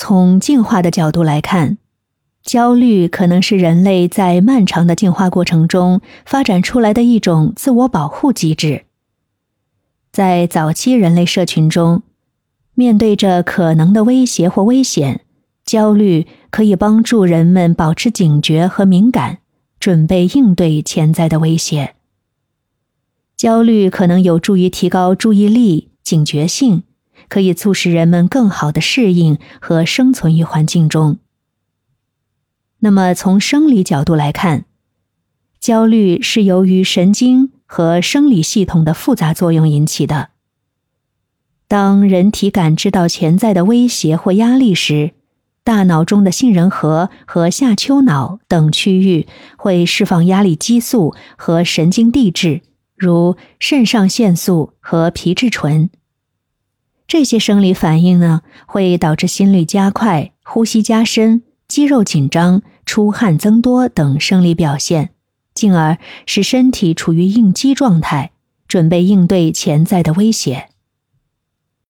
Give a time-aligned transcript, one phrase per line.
[0.00, 1.76] 从进化的角度来看，
[2.44, 8.84] 焦虑可能是人类在漫长的进化过程中发展出来的一种自我保护机制。
[10.12, 12.02] 在早期人类社群中，
[12.74, 15.22] 面对着可能的威胁或危险，
[15.64, 19.38] 焦虑可以帮助人们保持警觉和敏感，
[19.80, 21.96] 准备应对潜在的威胁。
[23.36, 26.84] 焦虑可能有助于提高注意力、警觉性。
[27.28, 31.18] 可以促使人们更好的适应和生存于环境中。
[32.80, 34.64] 那么，从生理角度来看，
[35.58, 40.30] 焦虑是由于神经和生理系统的复杂作用引起的。
[41.66, 45.12] 当人体感知到潜在的威胁或压力时，
[45.64, 49.26] 大脑中的杏仁核和下丘脑等区域
[49.58, 52.62] 会释放压力激素和神经递质，
[52.96, 55.90] 如肾上腺素和皮质醇。
[57.08, 65.08] 这些生理反应呢，会导致心率加快、呼吸加深、肌肉紧张、出汗增多等生理表现，
[65.54, 68.32] 进而使身体处于应激状态，
[68.68, 70.68] 准备应对潜在的威胁。